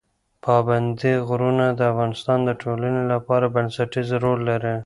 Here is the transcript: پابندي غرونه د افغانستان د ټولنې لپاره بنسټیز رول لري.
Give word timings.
پابندي 0.45 1.13
غرونه 1.27 1.65
د 1.73 1.81
افغانستان 1.91 2.39
د 2.45 2.49
ټولنې 2.61 3.03
لپاره 3.13 3.45
بنسټیز 3.55 4.09
رول 4.23 4.39
لري. 4.49 4.75